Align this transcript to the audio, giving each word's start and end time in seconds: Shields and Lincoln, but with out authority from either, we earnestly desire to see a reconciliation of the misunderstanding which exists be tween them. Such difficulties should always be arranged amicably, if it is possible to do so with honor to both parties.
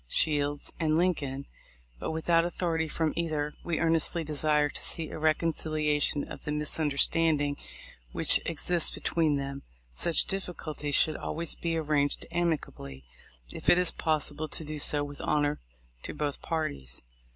Shields 0.07 0.73
and 0.79 0.97
Lincoln, 0.97 1.45
but 1.99 2.09
with 2.09 2.27
out 2.27 2.43
authority 2.43 2.87
from 2.87 3.13
either, 3.15 3.53
we 3.63 3.77
earnestly 3.79 4.23
desire 4.23 4.67
to 4.67 4.81
see 4.81 5.11
a 5.11 5.19
reconciliation 5.19 6.23
of 6.23 6.43
the 6.43 6.51
misunderstanding 6.51 7.55
which 8.11 8.41
exists 8.47 8.89
be 8.89 9.01
tween 9.01 9.35
them. 9.35 9.61
Such 9.91 10.25
difficulties 10.25 10.95
should 10.95 11.17
always 11.17 11.53
be 11.55 11.77
arranged 11.77 12.25
amicably, 12.31 13.03
if 13.51 13.69
it 13.69 13.77
is 13.77 13.91
possible 13.91 14.47
to 14.47 14.63
do 14.65 14.79
so 14.79 15.03
with 15.03 15.21
honor 15.21 15.59
to 16.01 16.15
both 16.15 16.41
parties. 16.41 17.03